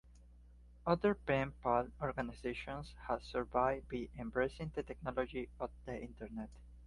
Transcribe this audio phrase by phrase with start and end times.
[0.87, 6.49] Other pen pal organizations have survived by embracing the technology of the Internet.